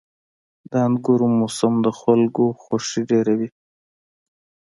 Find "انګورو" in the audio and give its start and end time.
0.87-1.27